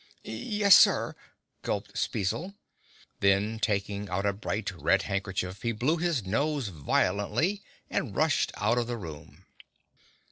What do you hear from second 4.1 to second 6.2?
a bright red handkerchief he blew